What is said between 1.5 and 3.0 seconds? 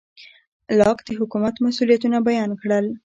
مسوولیتونه بیان کړل.